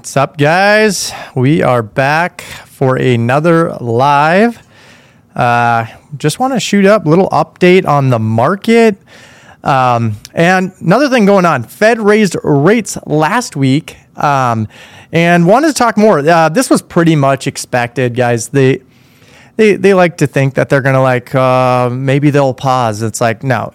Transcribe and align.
What's 0.00 0.16
up, 0.16 0.38
guys? 0.38 1.12
We 1.34 1.62
are 1.62 1.82
back 1.82 2.40
for 2.40 2.96
another 2.96 3.74
live. 3.82 4.66
Uh, 5.34 5.88
just 6.16 6.38
want 6.38 6.54
to 6.54 6.58
shoot 6.58 6.86
up 6.86 7.04
a 7.04 7.08
little 7.10 7.28
update 7.28 7.86
on 7.86 8.08
the 8.08 8.18
market. 8.18 8.96
Um, 9.62 10.16
and 10.32 10.72
another 10.80 11.10
thing 11.10 11.26
going 11.26 11.44
on 11.44 11.64
Fed 11.64 11.98
raised 11.98 12.34
rates 12.42 12.96
last 13.04 13.56
week 13.56 13.98
um, 14.16 14.68
and 15.12 15.46
wanted 15.46 15.66
to 15.66 15.74
talk 15.74 15.98
more. 15.98 16.20
Uh, 16.20 16.48
this 16.48 16.70
was 16.70 16.80
pretty 16.80 17.14
much 17.14 17.46
expected, 17.46 18.14
guys. 18.14 18.48
They, 18.48 18.80
they, 19.56 19.76
they 19.76 19.92
like 19.92 20.16
to 20.16 20.26
think 20.26 20.54
that 20.54 20.70
they're 20.70 20.80
to 20.94 21.02
like, 21.02 21.34
uh, 21.34 21.90
maybe 21.90 22.30
they'll 22.30 22.54
pause. 22.54 23.02
It's 23.02 23.20
like, 23.20 23.42
no, 23.42 23.70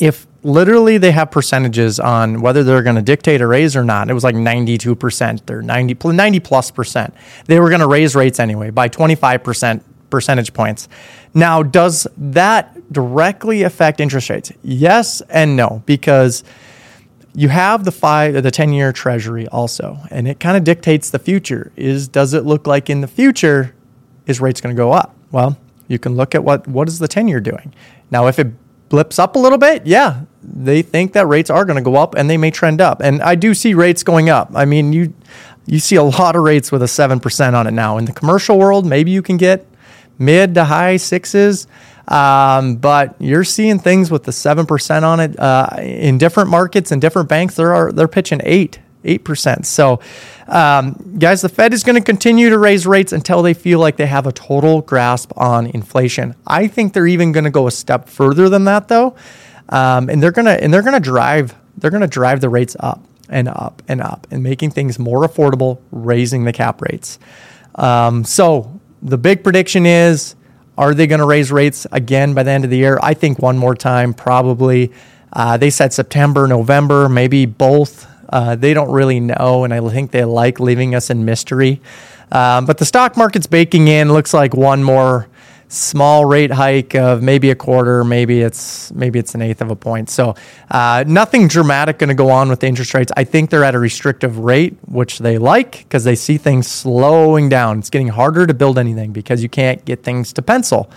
if 0.00 0.26
literally 0.42 0.98
they 0.98 1.12
have 1.12 1.30
percentages 1.30 2.00
on 2.00 2.40
whether 2.40 2.64
they're 2.64 2.82
going 2.82 2.96
to 2.96 3.02
dictate 3.02 3.40
a 3.40 3.46
raise 3.46 3.76
or 3.76 3.84
not. 3.84 4.10
It 4.10 4.14
was 4.14 4.24
like 4.24 4.34
92% 4.34 5.50
or 5.50 5.62
90, 5.62 6.12
90 6.12 6.40
plus 6.40 6.70
percent. 6.70 7.14
They 7.46 7.60
were 7.60 7.68
going 7.68 7.80
to 7.80 7.86
raise 7.86 8.14
rates 8.14 8.40
anyway 8.40 8.70
by 8.70 8.88
25% 8.88 9.82
percentage 10.10 10.52
points. 10.52 10.88
Now, 11.34 11.62
does 11.62 12.06
that 12.16 12.92
directly 12.92 13.62
affect 13.62 14.00
interest 14.00 14.28
rates? 14.28 14.52
Yes 14.62 15.22
and 15.22 15.56
no, 15.56 15.82
because 15.86 16.44
you 17.34 17.48
have 17.48 17.84
the 17.84 17.92
five 17.92 18.42
the 18.42 18.50
10 18.50 18.72
year 18.72 18.92
treasury 18.92 19.48
also, 19.48 19.98
and 20.10 20.28
it 20.28 20.38
kind 20.38 20.56
of 20.56 20.64
dictates 20.64 21.10
the 21.10 21.18
future. 21.18 21.72
Is 21.76 22.08
does 22.08 22.34
it 22.34 22.44
look 22.44 22.66
like 22.66 22.90
in 22.90 23.00
the 23.00 23.06
future 23.06 23.74
is 24.26 24.40
rates 24.40 24.60
going 24.60 24.74
to 24.74 24.78
go 24.78 24.92
up? 24.92 25.14
Well, 25.30 25.56
you 25.88 25.98
can 25.98 26.14
look 26.14 26.34
at 26.34 26.44
what 26.44 26.68
what 26.68 26.88
is 26.88 26.98
the 26.98 27.08
10 27.08 27.28
year 27.28 27.40
doing. 27.40 27.74
Now, 28.10 28.26
if 28.26 28.38
it 28.38 28.48
blips 28.90 29.18
up 29.18 29.36
a 29.36 29.38
little 29.38 29.56
bit, 29.56 29.86
yeah, 29.86 30.24
they 30.42 30.82
think 30.82 31.12
that 31.12 31.26
rates 31.26 31.50
are 31.50 31.64
going 31.64 31.76
to 31.76 31.82
go 31.82 31.96
up 31.96 32.14
and 32.14 32.28
they 32.28 32.36
may 32.36 32.50
trend 32.50 32.80
up. 32.80 33.00
And 33.00 33.22
I 33.22 33.34
do 33.34 33.54
see 33.54 33.74
rates 33.74 34.02
going 34.02 34.28
up. 34.28 34.50
I 34.54 34.64
mean, 34.64 34.92
you 34.92 35.14
you 35.66 35.78
see 35.78 35.96
a 35.96 36.02
lot 36.02 36.34
of 36.34 36.42
rates 36.42 36.72
with 36.72 36.82
a 36.82 36.86
7% 36.86 37.54
on 37.54 37.66
it 37.68 37.70
now. 37.70 37.96
In 37.96 38.04
the 38.04 38.12
commercial 38.12 38.58
world, 38.58 38.84
maybe 38.84 39.12
you 39.12 39.22
can 39.22 39.36
get 39.36 39.64
mid 40.18 40.54
to 40.54 40.64
high 40.64 40.96
sixes. 40.96 41.68
Um, 42.08 42.76
but 42.76 43.14
you're 43.20 43.44
seeing 43.44 43.78
things 43.78 44.10
with 44.10 44.24
the 44.24 44.32
7% 44.32 45.02
on 45.04 45.20
it 45.20 45.38
uh, 45.38 45.68
in 45.78 46.18
different 46.18 46.50
markets 46.50 46.90
and 46.90 47.00
different 47.00 47.28
banks. 47.28 47.54
They're, 47.54 47.92
they're 47.92 48.08
pitching 48.08 48.40
8 48.42 48.80
8%. 49.04 49.66
So, 49.66 49.98
um, 50.46 51.16
guys, 51.18 51.42
the 51.42 51.48
Fed 51.48 51.72
is 51.72 51.82
going 51.82 51.96
to 51.96 52.04
continue 52.04 52.50
to 52.50 52.58
raise 52.58 52.86
rates 52.86 53.12
until 53.12 53.42
they 53.42 53.52
feel 53.52 53.80
like 53.80 53.96
they 53.96 54.06
have 54.06 54.28
a 54.28 54.32
total 54.32 54.80
grasp 54.82 55.32
on 55.36 55.66
inflation. 55.66 56.36
I 56.46 56.68
think 56.68 56.92
they're 56.92 57.06
even 57.06 57.32
going 57.32 57.44
to 57.44 57.50
go 57.50 57.66
a 57.66 57.72
step 57.72 58.08
further 58.08 58.48
than 58.48 58.64
that, 58.64 58.86
though 58.86 59.16
um, 59.72 60.08
and 60.08 60.22
they're 60.22 60.30
gonna 60.30 60.52
and 60.52 60.72
they're 60.72 60.82
gonna 60.82 61.00
drive 61.00 61.54
they're 61.76 61.90
gonna 61.90 62.06
drive 62.06 62.40
the 62.40 62.48
rates 62.48 62.76
up 62.78 63.02
and 63.28 63.48
up 63.48 63.82
and 63.88 64.00
up 64.00 64.26
and 64.30 64.42
making 64.42 64.70
things 64.70 64.98
more 64.98 65.26
affordable, 65.26 65.80
raising 65.90 66.44
the 66.44 66.52
cap 66.52 66.80
rates. 66.82 67.18
Um, 67.74 68.24
so 68.24 68.80
the 69.02 69.18
big 69.18 69.42
prediction 69.42 69.86
is, 69.86 70.36
are 70.78 70.94
they 70.94 71.06
going 71.06 71.18
to 71.20 71.26
raise 71.26 71.50
rates 71.50 71.86
again 71.90 72.34
by 72.34 72.42
the 72.42 72.50
end 72.50 72.64
of 72.64 72.70
the 72.70 72.76
year? 72.76 72.98
I 73.02 73.14
think 73.14 73.38
one 73.38 73.58
more 73.58 73.74
time, 73.74 74.14
probably. 74.14 74.92
Uh, 75.32 75.56
they 75.56 75.70
said 75.70 75.92
September, 75.92 76.46
November, 76.46 77.08
maybe 77.08 77.46
both. 77.46 78.06
Uh, 78.28 78.54
they 78.54 78.72
don't 78.72 78.90
really 78.90 79.20
know, 79.20 79.64
and 79.64 79.74
I 79.74 79.86
think 79.90 80.10
they 80.10 80.24
like 80.24 80.60
leaving 80.60 80.94
us 80.94 81.10
in 81.10 81.24
mystery. 81.24 81.80
Um, 82.30 82.64
but 82.64 82.78
the 82.78 82.84
stock 82.84 83.16
market's 83.16 83.46
baking 83.46 83.88
in. 83.88 84.12
Looks 84.12 84.32
like 84.32 84.54
one 84.54 84.82
more 84.82 85.28
small 85.72 86.26
rate 86.26 86.50
hike 86.50 86.94
of 86.94 87.22
maybe 87.22 87.50
a 87.50 87.54
quarter, 87.54 88.04
maybe 88.04 88.42
it's 88.42 88.92
maybe 88.92 89.18
it's 89.18 89.34
an 89.34 89.40
eighth 89.40 89.62
of 89.62 89.70
a 89.70 89.76
point. 89.76 90.10
So 90.10 90.34
uh, 90.70 91.04
nothing 91.06 91.48
dramatic 91.48 91.98
going 91.98 92.08
to 92.08 92.14
go 92.14 92.30
on 92.30 92.50
with 92.50 92.60
the 92.60 92.66
interest 92.66 92.92
rates. 92.92 93.10
I 93.16 93.24
think 93.24 93.48
they're 93.48 93.64
at 93.64 93.74
a 93.74 93.78
restrictive 93.78 94.38
rate, 94.38 94.76
which 94.86 95.18
they 95.18 95.38
like 95.38 95.78
because 95.78 96.04
they 96.04 96.14
see 96.14 96.36
things 96.36 96.66
slowing 96.66 97.48
down. 97.48 97.78
It's 97.78 97.88
getting 97.88 98.08
harder 98.08 98.46
to 98.46 98.52
build 98.52 98.78
anything 98.78 99.12
because 99.12 99.42
you 99.42 99.48
can't 99.48 99.82
get 99.84 100.02
things 100.02 100.32
to 100.34 100.42
pencil. 100.42 100.90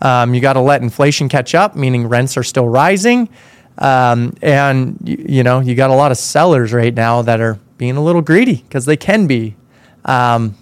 Um, 0.00 0.32
you 0.32 0.40
got 0.40 0.52
to 0.52 0.60
let 0.60 0.80
inflation 0.80 1.28
catch 1.28 1.54
up, 1.54 1.74
meaning 1.74 2.06
rents 2.06 2.36
are 2.36 2.44
still 2.44 2.68
rising. 2.68 3.28
Um, 3.78 4.34
and 4.42 4.96
you, 5.02 5.24
you, 5.28 5.42
know 5.42 5.60
you 5.60 5.74
got 5.74 5.90
a 5.90 5.94
lot 5.94 6.12
of 6.12 6.18
sellers 6.18 6.72
right 6.72 6.94
now 6.94 7.22
that 7.22 7.40
are 7.40 7.58
being 7.78 7.96
a 7.96 8.02
little 8.02 8.22
greedy 8.22 8.56
because 8.56 8.84
they 8.84 8.96
can 8.96 9.26
be. 9.26 9.56
Um, 10.04 10.54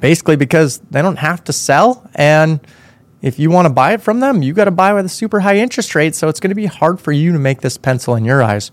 basically 0.00 0.36
because 0.36 0.78
they 0.90 1.02
don't 1.02 1.18
have 1.18 1.42
to 1.44 1.52
sell 1.52 2.08
and 2.14 2.60
if 3.20 3.38
you 3.38 3.50
want 3.50 3.66
to 3.66 3.72
buy 3.72 3.94
it 3.94 4.00
from 4.00 4.20
them, 4.20 4.42
you 4.42 4.52
got 4.52 4.66
to 4.66 4.70
buy 4.70 4.94
with 4.94 5.04
a 5.04 5.08
super 5.08 5.40
high 5.40 5.56
interest 5.56 5.94
rate. 5.94 6.14
So 6.14 6.28
it's 6.28 6.40
going 6.40 6.50
to 6.50 6.54
be 6.54 6.66
hard 6.66 7.00
for 7.00 7.12
you 7.12 7.32
to 7.32 7.38
make 7.38 7.60
this 7.60 7.76
pencil 7.76 8.14
in 8.14 8.24
your 8.24 8.42
eyes. 8.42 8.70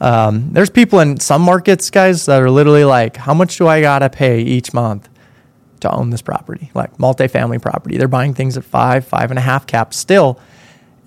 Um, 0.00 0.52
there's 0.52 0.70
people 0.70 1.00
in 1.00 1.20
some 1.20 1.42
markets, 1.42 1.90
guys, 1.90 2.26
that 2.26 2.42
are 2.42 2.50
literally 2.50 2.84
like, 2.84 3.16
how 3.16 3.34
much 3.34 3.58
do 3.58 3.68
I 3.68 3.80
got 3.80 4.00
to 4.00 4.10
pay 4.10 4.40
each 4.40 4.72
month 4.72 5.08
to 5.80 5.90
own 5.92 6.10
this 6.10 6.22
property? 6.22 6.70
Like 6.74 6.96
multifamily 6.96 7.60
property. 7.60 7.98
They're 7.98 8.08
buying 8.08 8.34
things 8.34 8.56
at 8.56 8.64
five, 8.64 9.06
five 9.06 9.30
and 9.30 9.38
a 9.38 9.42
half 9.42 9.66
cap 9.66 9.92
still. 9.92 10.40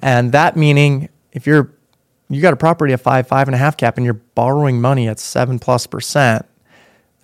And 0.02 0.32
that 0.34 0.56
meaning 0.56 1.10
if 1.32 1.48
you're, 1.48 1.72
you 2.30 2.42
got 2.42 2.54
a 2.54 2.58
property 2.58 2.94
at 2.94 3.02
five, 3.02 3.28
five 3.28 3.48
and 3.48 3.56
a 3.56 3.58
half 3.58 3.78
cap 3.78 3.98
and 3.98 4.06
you're 4.06 4.14
borrowing 4.14 4.80
money 4.80 5.08
at 5.08 5.20
seven 5.20 5.60
plus 5.60 5.88
percent, 5.88 6.46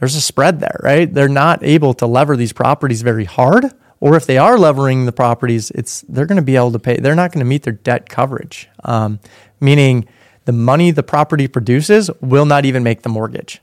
there's 0.01 0.15
a 0.15 0.21
spread 0.21 0.59
there, 0.59 0.79
right? 0.83 1.13
They're 1.13 1.29
not 1.29 1.63
able 1.63 1.93
to 1.93 2.07
lever 2.07 2.35
these 2.35 2.53
properties 2.53 3.03
very 3.03 3.23
hard. 3.23 3.65
Or 3.99 4.17
if 4.17 4.25
they 4.25 4.39
are 4.39 4.57
levering 4.57 5.05
the 5.05 5.11
properties, 5.11 5.69
it's 5.71 6.01
they're 6.09 6.25
going 6.25 6.37
to 6.37 6.41
be 6.41 6.55
able 6.55 6.71
to 6.71 6.79
pay. 6.79 6.97
They're 6.97 7.13
not 7.13 7.31
going 7.31 7.39
to 7.41 7.45
meet 7.45 7.61
their 7.61 7.73
debt 7.73 8.09
coverage, 8.09 8.67
um, 8.83 9.19
meaning 9.59 10.07
the 10.45 10.53
money 10.53 10.89
the 10.89 11.03
property 11.03 11.47
produces 11.47 12.09
will 12.19 12.45
not 12.45 12.65
even 12.65 12.81
make 12.81 13.03
the 13.03 13.09
mortgage. 13.09 13.61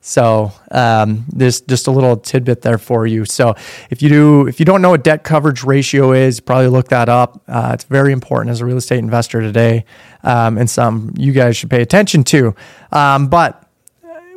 So 0.00 0.50
um, 0.72 1.24
this 1.28 1.60
just 1.60 1.86
a 1.86 1.92
little 1.92 2.16
tidbit 2.16 2.62
there 2.62 2.78
for 2.78 3.06
you. 3.06 3.24
So 3.24 3.54
if 3.88 4.02
you 4.02 4.08
do, 4.08 4.48
if 4.48 4.58
you 4.58 4.66
don't 4.66 4.82
know 4.82 4.90
what 4.90 5.04
debt 5.04 5.22
coverage 5.22 5.62
ratio 5.62 6.12
is, 6.12 6.40
probably 6.40 6.66
look 6.66 6.88
that 6.88 7.08
up. 7.08 7.42
Uh, 7.46 7.70
it's 7.74 7.84
very 7.84 8.12
important 8.12 8.50
as 8.50 8.60
a 8.60 8.66
real 8.66 8.76
estate 8.76 8.98
investor 8.98 9.40
today, 9.40 9.84
um, 10.24 10.58
and 10.58 10.68
some 10.68 11.14
you 11.16 11.32
guys 11.32 11.56
should 11.56 11.70
pay 11.70 11.80
attention 11.80 12.24
to. 12.24 12.56
Um, 12.90 13.28
but 13.28 13.65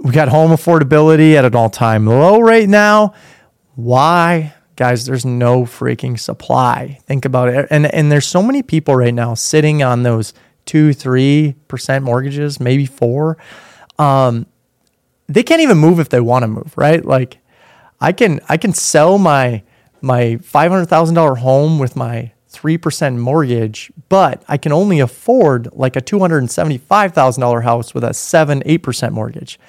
we 0.02 0.12
got 0.12 0.30
home 0.30 0.52
affordability 0.52 1.34
at 1.34 1.46
an 1.46 1.56
all 1.56 1.70
time 1.70 2.06
low 2.06 2.40
right 2.40 2.68
now. 2.68 3.14
Why? 3.76 4.54
Guys, 4.76 5.06
there's 5.06 5.26
no 5.26 5.64
freaking 5.64 6.18
supply. 6.18 7.00
Think 7.06 7.26
about 7.26 7.50
it. 7.50 7.68
And, 7.70 7.86
and 7.94 8.12
there's 8.12 8.26
so 8.26 8.42
many 8.42 8.64
people 8.64 8.96
right 8.96 9.14
now 9.14 9.34
sitting 9.34 9.84
on 9.84 10.04
those 10.04 10.34
two, 10.66 10.94
three 10.94 11.56
percent 11.68 12.06
mortgages, 12.06 12.60
maybe 12.60 12.86
four. 12.86 13.38
Um, 13.98 14.46
they 15.28 15.44
can't 15.44 15.62
even 15.62 15.78
move 15.78 16.00
if 16.00 16.10
they 16.10 16.22
want 16.22 16.44
to 16.44 16.48
move, 16.48 16.74
right? 16.78 17.04
Like 17.04 17.40
I 18.00 18.12
can 18.12 18.40
I 18.48 18.58
can 18.58 18.74
sell 18.74 19.18
my 19.18 19.64
my 20.02 20.38
five 20.38 20.72
hundred 20.72 20.86
thousand 20.86 21.16
dollar 21.16 21.36
home 21.36 21.78
with 21.80 21.96
my 21.96 22.32
3% 22.52 23.18
mortgage, 23.18 23.92
but 24.10 24.44
I 24.48 24.58
can 24.58 24.72
only 24.72 25.00
afford 25.00 25.70
like 25.74 25.96
a 25.96 26.02
$275,000 26.02 27.64
house 27.64 27.94
with 27.94 28.04
a 28.04 28.14
7 28.14 28.62
8% 28.62 29.12
mortgage. 29.12 29.60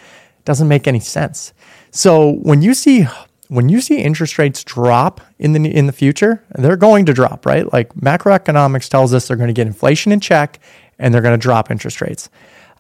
Doesn't 0.45 0.69
make 0.69 0.89
any 0.89 1.01
sense. 1.01 1.53
So 1.91 2.33
when 2.33 2.63
you 2.63 2.75
see 2.75 3.07
when 3.49 3.69
you 3.69 3.81
see 3.81 3.99
interest 3.99 4.39
rates 4.39 4.63
drop 4.63 5.21
in 5.41 5.53
the 5.53 5.77
in 5.77 5.87
the 5.87 5.93
future, 5.93 6.43
they're 6.57 6.77
going 6.77 7.05
to 7.07 7.13
drop, 7.13 7.45
right? 7.45 7.71
Like 7.73 7.93
macroeconomics 7.95 8.89
tells 8.89 9.13
us 9.13 9.27
they're 9.27 9.37
going 9.37 9.49
to 9.49 9.55
get 9.55 9.67
inflation 9.67 10.13
in 10.13 10.21
check 10.21 10.61
and 11.01 11.13
they're 11.13 11.21
going 11.21 11.39
to 11.39 11.43
drop 11.43 11.71
interest 11.71 12.01
rates. 12.01 12.31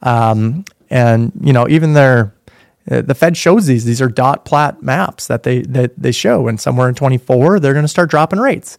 Um, 0.02 0.64
and 0.88 1.32
you 1.40 1.52
know, 1.52 1.68
even 1.68 1.94
their 1.94 2.34
the 2.86 3.14
Fed 3.14 3.36
shows 3.36 3.66
these. 3.66 3.84
These 3.84 4.00
are 4.00 4.08
dot 4.08 4.44
plot 4.44 4.82
maps 4.82 5.26
that 5.26 5.42
they 5.42 5.62
that 5.62 5.92
they 5.96 6.12
show, 6.12 6.48
and 6.48 6.60
somewhere 6.60 6.88
in 6.88 6.94
24 6.94 7.60
they're 7.60 7.72
going 7.72 7.84
to 7.84 7.88
start 7.88 8.10
dropping 8.10 8.38
rates. 8.38 8.78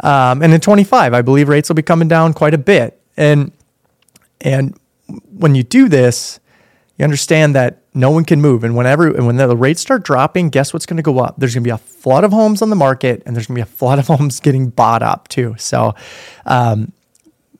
Um, 0.00 0.42
and 0.42 0.52
in 0.52 0.60
25, 0.60 1.14
I 1.14 1.22
believe 1.22 1.48
rates 1.48 1.68
will 1.68 1.76
be 1.76 1.82
coming 1.82 2.08
down 2.08 2.32
quite 2.32 2.54
a 2.54 2.58
bit. 2.58 3.00
And 3.16 3.52
and 4.40 4.78
when 5.30 5.54
you 5.54 5.62
do 5.62 5.88
this, 5.88 6.40
you 6.98 7.04
understand 7.04 7.54
that 7.54 7.82
no 7.94 8.10
one 8.10 8.24
can 8.24 8.40
move. 8.40 8.64
And 8.64 8.76
whenever 8.76 9.08
and 9.08 9.26
when 9.26 9.36
the 9.36 9.56
rates 9.56 9.80
start 9.80 10.04
dropping, 10.04 10.50
guess 10.50 10.72
what's 10.72 10.86
going 10.86 10.96
to 10.96 11.02
go 11.02 11.18
up? 11.20 11.36
There's 11.38 11.54
going 11.54 11.62
to 11.62 11.68
be 11.68 11.72
a 11.72 11.78
flood 11.78 12.24
of 12.24 12.32
homes 12.32 12.62
on 12.62 12.70
the 12.70 12.76
market, 12.76 13.22
and 13.24 13.34
there's 13.34 13.46
going 13.46 13.56
to 13.56 13.64
be 13.64 13.70
a 13.70 13.76
flood 13.76 13.98
of 13.98 14.06
homes 14.08 14.40
getting 14.40 14.68
bought 14.68 15.02
up 15.02 15.28
too. 15.28 15.54
So 15.58 15.94
um, 16.46 16.92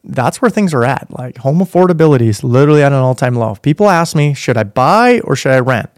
that's 0.03 0.43
where 0.43 0.51
things 0.51 0.75
are 0.75 0.85
at. 0.85 1.09
Like 1.11 1.39
home 1.39 1.59
affordability 1.61 2.29
is 2.29 2.45
literally 2.45 2.83
at 2.83 2.93
an 2.93 2.99
all 2.99 3.15
time 3.15 3.35
low. 3.35 3.53
If 3.53 3.63
people 3.63 3.89
ask 3.89 4.15
me, 4.15 4.35
should 4.35 4.57
I 4.57 4.65
buy 4.65 5.21
or 5.21 5.37
should 5.37 5.53
I 5.53 5.61
rent? 5.61 5.91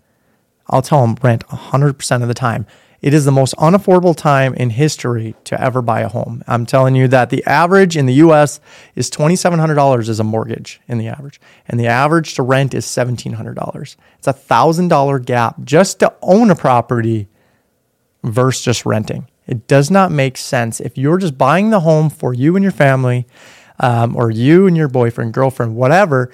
I'll 0.69 0.83
tell 0.83 1.01
them 1.01 1.17
rent 1.23 1.47
100% 1.49 2.23
of 2.23 2.29
the 2.29 2.35
time. 2.35 2.67
It 3.03 3.15
is 3.15 3.25
the 3.25 3.33
most 3.33 3.55
unaffordable 3.57 4.17
time 4.17 4.55
in 4.55 4.71
history 4.71 5.35
to 5.45 5.61
ever 5.61 5.83
buy 5.83 6.01
a 6.01 6.09
home. 6.09 6.43
I'm 6.47 6.67
telling 6.67 6.95
you 6.95 7.09
that 7.09 7.31
the 7.31 7.45
average 7.45 7.97
in 7.97 8.07
the 8.07 8.15
US 8.15 8.61
is 8.95 9.11
$2,700 9.11 10.09
as 10.09 10.21
a 10.21 10.25
mortgage 10.25 10.81
in 10.89 10.99
the 10.99 11.09
average, 11.09 11.41
and 11.69 11.79
the 11.79 11.87
average 11.87 12.35
to 12.35 12.43
rent 12.43 12.75
is 12.75 12.87
$1,700. 12.87 13.97
It's 14.19 14.27
a 14.27 14.33
$1,000 14.33 15.25
gap 15.25 15.57
just 15.65 16.01
to 16.01 16.15
own 16.23 16.51
a 16.51 16.57
property 16.57 17.29
versus 18.23 18.65
just 18.65 18.87
renting. 18.87 19.29
It 19.47 19.69
does 19.69 19.91
not 19.91 20.11
make 20.11 20.37
sense. 20.37 20.81
If 20.81 20.99
you're 20.99 21.19
just 21.19 21.39
buying 21.39 21.71
the 21.71 21.81
home 21.81 22.11
for 22.11 22.35
you 22.35 22.57
and 22.57 22.63
your 22.63 22.73
family, 22.73 23.27
um, 23.79 24.17
or 24.17 24.31
you 24.31 24.67
and 24.67 24.77
your 24.77 24.89
boyfriend, 24.89 25.35
girlfriend, 25.35 25.77
whatever, 25.77 26.33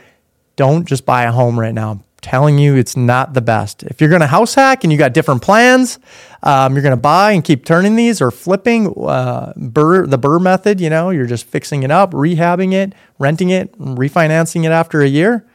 don't 0.56 0.86
just 0.86 1.04
buy 1.04 1.24
a 1.24 1.32
home 1.32 1.58
right 1.58 1.74
now 1.74 2.02
telling 2.22 2.56
you 2.56 2.76
it's 2.76 2.96
not 2.96 3.34
the 3.34 3.40
best. 3.40 3.82
If 3.82 4.00
you're 4.00 4.08
going 4.08 4.20
to 4.20 4.26
house 4.26 4.54
hack 4.54 4.84
and 4.84 4.92
you 4.92 4.98
got 4.98 5.12
different 5.12 5.42
plans, 5.42 5.98
um, 6.42 6.72
you're 6.72 6.82
going 6.82 6.92
to 6.92 6.96
buy 6.96 7.32
and 7.32 7.44
keep 7.44 7.64
turning 7.64 7.96
these 7.96 8.22
or 8.22 8.30
flipping 8.30 8.86
uh, 8.86 9.52
BRRRR, 9.56 10.08
the 10.08 10.18
Burr 10.18 10.38
method, 10.38 10.80
you 10.80 10.88
know, 10.88 11.10
you're 11.10 11.26
just 11.26 11.44
fixing 11.44 11.82
it 11.82 11.90
up, 11.90 12.12
rehabbing 12.12 12.72
it, 12.72 12.94
renting 13.18 13.50
it, 13.50 13.76
refinancing 13.78 14.64
it 14.64 14.70
after 14.70 15.02
a 15.02 15.08
year. 15.08 15.46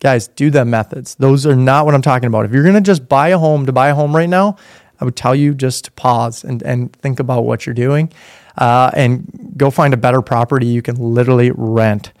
Guys, 0.00 0.28
do 0.28 0.50
the 0.50 0.64
methods. 0.64 1.14
Those 1.14 1.46
are 1.46 1.56
not 1.56 1.86
what 1.86 1.94
I'm 1.94 2.02
talking 2.02 2.26
about. 2.26 2.44
If 2.44 2.52
you're 2.52 2.62
going 2.62 2.74
to 2.74 2.80
just 2.80 3.08
buy 3.08 3.28
a 3.28 3.38
home 3.38 3.66
to 3.66 3.72
buy 3.72 3.88
a 3.88 3.94
home 3.94 4.14
right 4.14 4.28
now, 4.28 4.56
I 5.00 5.04
would 5.04 5.16
tell 5.16 5.34
you 5.34 5.54
just 5.54 5.86
to 5.86 5.92
pause 5.92 6.44
and, 6.44 6.62
and 6.62 6.92
think 6.92 7.20
about 7.20 7.44
what 7.44 7.66
you're 7.66 7.74
doing 7.74 8.12
uh, 8.56 8.90
and 8.94 9.54
go 9.56 9.70
find 9.70 9.94
a 9.94 9.96
better 9.96 10.20
property 10.20 10.66
you 10.66 10.82
can 10.82 10.96
literally 10.96 11.52
rent. 11.52 12.12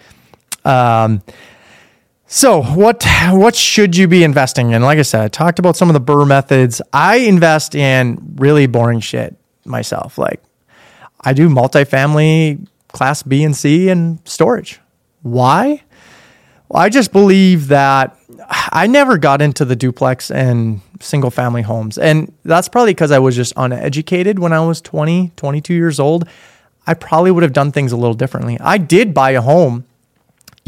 Um, 0.64 1.22
so 2.30 2.62
what 2.62 3.04
what 3.30 3.56
should 3.56 3.96
you 3.96 4.06
be 4.06 4.22
investing 4.22 4.72
in? 4.72 4.82
Like 4.82 4.98
I 4.98 5.02
said, 5.02 5.22
I 5.22 5.28
talked 5.28 5.58
about 5.58 5.76
some 5.76 5.88
of 5.88 5.94
the 5.94 6.00
BRRRR 6.00 6.28
methods. 6.28 6.82
I 6.92 7.16
invest 7.16 7.74
in 7.74 8.34
really 8.36 8.66
boring 8.66 9.00
shit 9.00 9.34
myself. 9.64 10.18
Like 10.18 10.42
I 11.22 11.32
do 11.32 11.48
multifamily 11.48 12.68
class 12.88 13.22
B 13.22 13.42
and 13.44 13.56
C 13.56 13.88
and 13.88 14.20
storage. 14.24 14.78
Why? 15.22 15.82
Well, 16.68 16.82
I 16.82 16.90
just 16.90 17.12
believe 17.12 17.68
that 17.68 18.14
I 18.48 18.86
never 18.86 19.16
got 19.16 19.40
into 19.40 19.64
the 19.64 19.74
duplex 19.74 20.30
and 20.30 20.82
single 21.00 21.30
family 21.30 21.62
homes. 21.62 21.96
And 21.96 22.32
that's 22.44 22.68
probably 22.68 22.92
because 22.92 23.10
I 23.10 23.18
was 23.18 23.36
just 23.36 23.54
uneducated 23.56 24.38
when 24.38 24.52
I 24.52 24.60
was 24.60 24.80
20, 24.82 25.32
22 25.36 25.74
years 25.74 25.98
old. 25.98 26.28
I 26.86 26.94
probably 26.94 27.30
would 27.30 27.42
have 27.42 27.54
done 27.54 27.72
things 27.72 27.92
a 27.92 27.96
little 27.96 28.14
differently. 28.14 28.58
I 28.60 28.78
did 28.78 29.14
buy 29.14 29.30
a 29.30 29.40
home 29.40 29.86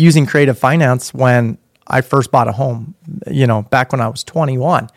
using 0.00 0.26
creative 0.26 0.58
finance 0.58 1.14
when 1.14 1.58
I 1.86 2.00
first 2.00 2.30
bought 2.30 2.48
a 2.48 2.52
home, 2.52 2.94
you 3.30 3.46
know, 3.46 3.62
back 3.62 3.92
when 3.92 4.00
I 4.00 4.08
was 4.08 4.24
21. 4.24 4.88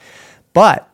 But 0.53 0.87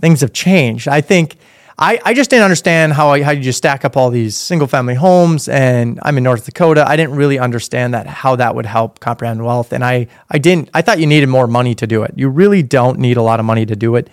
things 0.00 0.20
have 0.20 0.32
changed. 0.32 0.88
I 0.88 1.00
think 1.00 1.36
I, 1.78 1.98
I 2.04 2.14
just 2.14 2.30
didn't 2.30 2.44
understand 2.44 2.92
how, 2.92 3.20
how 3.22 3.30
you 3.30 3.40
just 3.40 3.58
stack 3.58 3.84
up 3.84 3.96
all 3.96 4.10
these 4.10 4.36
single 4.36 4.68
family 4.68 4.94
homes. 4.94 5.48
And 5.48 5.98
I'm 6.02 6.18
in 6.18 6.24
North 6.24 6.44
Dakota. 6.44 6.86
I 6.86 6.96
didn't 6.96 7.16
really 7.16 7.38
understand 7.38 7.94
that 7.94 8.06
how 8.06 8.36
that 8.36 8.54
would 8.54 8.66
help 8.66 9.00
comprehend 9.00 9.44
wealth. 9.44 9.72
And 9.72 9.84
I, 9.84 10.06
I 10.30 10.38
didn't, 10.38 10.68
I 10.74 10.82
thought 10.82 11.00
you 11.00 11.06
needed 11.06 11.28
more 11.28 11.46
money 11.46 11.74
to 11.76 11.86
do 11.86 12.02
it. 12.02 12.12
You 12.16 12.28
really 12.28 12.62
don't 12.62 12.98
need 12.98 13.16
a 13.16 13.22
lot 13.22 13.40
of 13.40 13.46
money 13.46 13.64
to 13.66 13.74
do 13.74 13.96
it. 13.96 14.08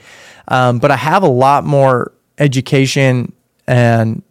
Um, 0.48 0.80
but 0.80 0.90
I 0.90 0.96
have 0.96 1.22
a 1.22 1.28
lot 1.28 1.64
more 1.64 2.14
education 2.38 3.34
and 3.68 4.24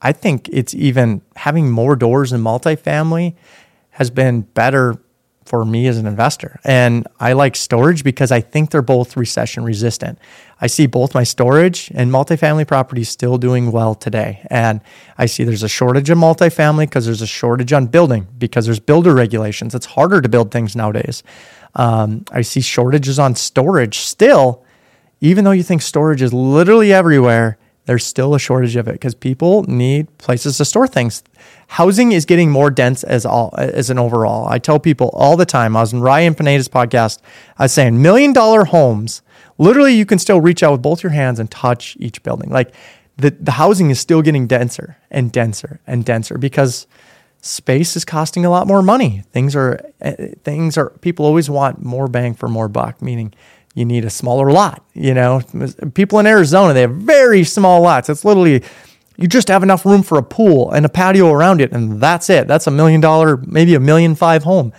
I 0.00 0.12
think 0.12 0.48
it's 0.50 0.74
even 0.74 1.22
having 1.34 1.70
more 1.70 1.96
doors 1.96 2.32
in 2.32 2.40
multifamily 2.40 3.34
has 3.96 4.10
been 4.10 4.42
better 4.42 4.94
for 5.46 5.64
me 5.64 5.86
as 5.86 5.96
an 5.96 6.06
investor. 6.06 6.60
And 6.64 7.06
I 7.18 7.32
like 7.32 7.56
storage 7.56 8.04
because 8.04 8.30
I 8.30 8.42
think 8.42 8.70
they're 8.70 8.82
both 8.82 9.16
recession 9.16 9.64
resistant. 9.64 10.18
I 10.60 10.66
see 10.66 10.86
both 10.86 11.14
my 11.14 11.22
storage 11.22 11.90
and 11.94 12.10
multifamily 12.10 12.66
properties 12.66 13.08
still 13.08 13.38
doing 13.38 13.72
well 13.72 13.94
today. 13.94 14.46
And 14.50 14.82
I 15.16 15.24
see 15.24 15.44
there's 15.44 15.62
a 15.62 15.68
shortage 15.68 16.10
of 16.10 16.18
multifamily 16.18 16.80
because 16.80 17.06
there's 17.06 17.22
a 17.22 17.26
shortage 17.26 17.72
on 17.72 17.86
building 17.86 18.26
because 18.36 18.66
there's 18.66 18.80
builder 18.80 19.14
regulations. 19.14 19.74
It's 19.74 19.86
harder 19.86 20.20
to 20.20 20.28
build 20.28 20.50
things 20.50 20.76
nowadays. 20.76 21.22
Um, 21.74 22.26
I 22.30 22.42
see 22.42 22.60
shortages 22.60 23.18
on 23.18 23.34
storage 23.34 24.00
still, 24.00 24.62
even 25.22 25.44
though 25.44 25.52
you 25.52 25.62
think 25.62 25.80
storage 25.80 26.20
is 26.20 26.34
literally 26.34 26.92
everywhere 26.92 27.56
there's 27.86 28.04
still 28.04 28.34
a 28.34 28.38
shortage 28.38 28.76
of 28.76 28.88
it 28.88 28.92
because 28.92 29.14
people 29.14 29.62
need 29.64 30.18
places 30.18 30.58
to 30.58 30.64
store 30.64 30.86
things. 30.86 31.22
Housing 31.68 32.12
is 32.12 32.24
getting 32.24 32.50
more 32.50 32.70
dense 32.70 33.02
as 33.04 33.24
all 33.24 33.54
as 33.56 33.90
an 33.90 33.98
overall. 33.98 34.46
I 34.46 34.58
tell 34.58 34.78
people 34.78 35.10
all 35.14 35.36
the 35.36 35.46
time. 35.46 35.76
I 35.76 35.80
was 35.80 35.92
in 35.92 36.00
Ryan 36.00 36.34
Pineda's 36.34 36.68
podcast. 36.68 37.20
I 37.58 37.64
was 37.64 37.72
saying 37.72 38.02
million 38.02 38.32
dollar 38.32 38.64
homes. 38.66 39.22
Literally, 39.58 39.94
you 39.94 40.04
can 40.04 40.18
still 40.18 40.40
reach 40.40 40.62
out 40.62 40.72
with 40.72 40.82
both 40.82 41.02
your 41.02 41.12
hands 41.12 41.38
and 41.38 41.50
touch 41.50 41.96
each 41.98 42.22
building. 42.22 42.50
Like 42.50 42.74
the 43.16 43.30
the 43.30 43.52
housing 43.52 43.90
is 43.90 44.00
still 44.00 44.20
getting 44.20 44.46
denser 44.46 44.98
and 45.10 45.32
denser 45.32 45.80
and 45.86 46.04
denser 46.04 46.38
because 46.38 46.86
space 47.40 47.96
is 47.96 48.04
costing 48.04 48.44
a 48.44 48.50
lot 48.50 48.66
more 48.66 48.82
money. 48.82 49.22
Things 49.32 49.54
are 49.54 49.80
eh, 50.00 50.34
things 50.42 50.76
are 50.76 50.90
people 51.00 51.24
always 51.24 51.48
want 51.48 51.82
more 51.82 52.08
bang 52.08 52.34
for 52.34 52.48
more 52.48 52.68
buck. 52.68 53.00
Meaning 53.00 53.32
you 53.76 53.84
need 53.84 54.06
a 54.06 54.10
smaller 54.10 54.50
lot. 54.50 54.82
You 54.94 55.12
know, 55.12 55.42
people 55.94 56.18
in 56.18 56.26
Arizona, 56.26 56.72
they 56.72 56.80
have 56.80 56.96
very 56.96 57.44
small 57.44 57.82
lots. 57.82 58.08
It's 58.08 58.24
literally, 58.24 58.64
you 59.18 59.28
just 59.28 59.48
have 59.48 59.62
enough 59.62 59.84
room 59.84 60.02
for 60.02 60.16
a 60.16 60.22
pool 60.22 60.72
and 60.72 60.86
a 60.86 60.88
patio 60.88 61.30
around 61.30 61.60
it, 61.60 61.72
and 61.72 62.00
that's 62.00 62.30
it. 62.30 62.48
That's 62.48 62.66
a 62.66 62.70
million 62.70 63.02
dollar, 63.02 63.36
maybe 63.36 63.74
a 63.74 63.80
million 63.80 64.14
five 64.14 64.44
home. 64.44 64.72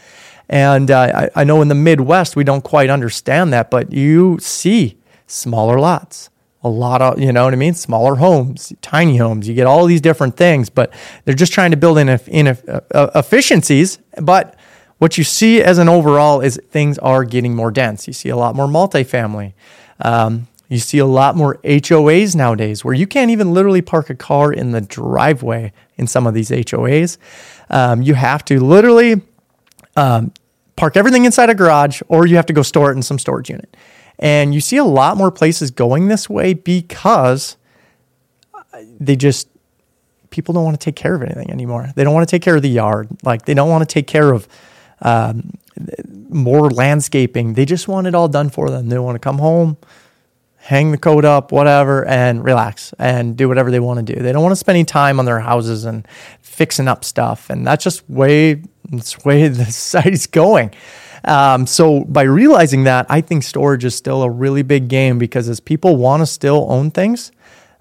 And 0.49 0.89
uh, 0.89 1.29
I, 1.35 1.41
I 1.41 1.43
know 1.43 1.61
in 1.61 1.67
the 1.67 1.75
Midwest, 1.75 2.35
we 2.35 2.43
don't 2.43 2.63
quite 2.63 2.89
understand 2.89 3.53
that, 3.53 3.69
but 3.69 3.93
you 3.93 4.39
see 4.41 4.97
smaller 5.27 5.79
lots 5.79 6.31
a 6.63 6.69
lot 6.69 7.01
of 7.01 7.19
you 7.19 7.31
know 7.31 7.43
what 7.45 7.53
I 7.53 7.57
mean 7.57 7.73
smaller 7.73 8.15
homes 8.15 8.73
tiny 8.81 9.17
homes 9.17 9.47
you 9.47 9.53
get 9.53 9.67
all 9.67 9.85
these 9.85 10.01
different 10.01 10.35
things 10.37 10.69
but 10.69 10.91
they're 11.23 11.35
just 11.35 11.53
trying 11.53 11.71
to 11.71 11.77
build 11.77 11.97
in, 11.97 12.09
in 12.09 12.47
uh, 12.47 12.81
efficiencies 13.13 13.99
but 14.21 14.56
what 14.97 15.17
you 15.17 15.23
see 15.23 15.61
as 15.61 15.77
an 15.77 15.89
overall 15.89 16.41
is 16.41 16.59
things 16.69 16.97
are 16.99 17.23
getting 17.23 17.55
more 17.55 17.71
dense. 17.71 18.07
You 18.07 18.13
see 18.13 18.29
a 18.29 18.35
lot 18.35 18.55
more 18.55 18.67
multifamily. 18.67 19.53
Um, 19.99 20.47
you 20.69 20.79
see 20.79 20.97
a 20.97 21.05
lot 21.05 21.35
more 21.35 21.55
HOAs 21.63 22.35
nowadays 22.35 22.83
where 22.83 22.93
you 22.93 23.07
can't 23.07 23.31
even 23.31 23.53
literally 23.53 23.81
park 23.81 24.09
a 24.09 24.15
car 24.15 24.51
in 24.51 24.71
the 24.71 24.81
driveway 24.81 25.71
in 25.95 26.07
some 26.07 26.27
of 26.27 26.33
these 26.33 26.49
HOAs. 26.49 27.17
Um, 27.69 28.01
you 28.01 28.15
have 28.15 28.43
to 28.45 28.59
literally 28.59 29.21
um, 29.95 30.33
park 30.75 30.97
everything 30.97 31.25
inside 31.25 31.49
a 31.49 31.55
garage 31.55 32.01
or 32.07 32.25
you 32.25 32.35
have 32.35 32.45
to 32.47 32.53
go 32.53 32.63
store 32.63 32.91
it 32.91 32.95
in 32.95 33.01
some 33.01 33.19
storage 33.19 33.49
unit. 33.49 33.77
And 34.19 34.53
you 34.53 34.61
see 34.61 34.77
a 34.77 34.83
lot 34.83 35.15
more 35.15 35.31
places 35.31 35.71
going 35.71 36.07
this 36.07 36.29
way 36.29 36.53
because 36.53 37.55
they 38.99 39.15
just, 39.15 39.47
people 40.31 40.53
don't 40.53 40.63
want 40.63 40.79
to 40.79 40.83
take 40.83 40.95
care 40.95 41.15
of 41.15 41.21
anything 41.21 41.49
anymore. 41.51 41.91
They 41.95 42.03
don't 42.03 42.13
want 42.13 42.27
to 42.27 42.31
take 42.31 42.41
care 42.41 42.55
of 42.55 42.61
the 42.61 42.69
yard. 42.69 43.07
Like 43.23 43.45
they 43.45 43.53
don't 43.53 43.69
want 43.69 43.87
to 43.87 43.93
take 43.93 44.07
care 44.07 44.31
of 44.31 44.47
um, 45.01 45.51
more 46.29 46.69
landscaping. 46.69 47.53
They 47.53 47.65
just 47.65 47.87
want 47.87 48.07
it 48.07 48.15
all 48.15 48.27
done 48.27 48.49
for 48.49 48.69
them. 48.69 48.89
They 48.89 48.99
want 48.99 49.15
to 49.15 49.19
come 49.19 49.37
home, 49.39 49.77
hang 50.57 50.91
the 50.91 50.97
coat 50.97 51.25
up, 51.25 51.51
whatever, 51.51 52.05
and 52.05 52.43
relax 52.43 52.93
and 52.99 53.37
do 53.37 53.47
whatever 53.47 53.71
they 53.71 53.79
want 53.79 54.05
to 54.05 54.13
do. 54.13 54.21
They 54.21 54.31
don't 54.31 54.43
want 54.43 54.53
to 54.53 54.57
spend 54.57 54.75
any 54.75 54.85
time 54.85 55.19
on 55.19 55.25
their 55.25 55.39
houses 55.39 55.85
and 55.85 56.07
fixing 56.41 56.87
up 56.87 57.03
stuff. 57.03 57.49
And 57.49 57.65
that's 57.65 57.83
just 57.83 58.09
way 58.09 58.61
that's 58.89 59.23
way 59.23 59.47
the 59.47 59.65
society's 59.65 60.27
going. 60.27 60.73
Um, 61.23 61.67
so 61.67 62.03
by 62.05 62.23
realizing 62.23 62.83
that, 62.85 63.05
I 63.09 63.21
think 63.21 63.43
storage 63.43 63.83
is 63.83 63.95
still 63.95 64.23
a 64.23 64.29
really 64.29 64.61
big 64.61 64.87
game 64.87 65.17
because 65.19 65.49
as 65.49 65.59
people 65.59 65.97
want 65.97 66.21
to 66.21 66.25
still 66.25 66.67
own 66.69 66.91
things, 66.91 67.31